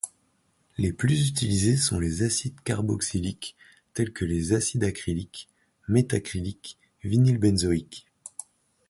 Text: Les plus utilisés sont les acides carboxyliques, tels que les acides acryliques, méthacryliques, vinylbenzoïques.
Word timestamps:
Les 0.79 0.93
plus 0.93 1.29
utilisés 1.29 1.77
sont 1.77 1.99
les 1.99 2.23
acides 2.23 2.59
carboxyliques, 2.61 3.55
tels 3.93 4.11
que 4.11 4.25
les 4.25 4.53
acides 4.53 4.83
acryliques, 4.83 5.47
méthacryliques, 5.87 6.79
vinylbenzoïques. 7.03 8.07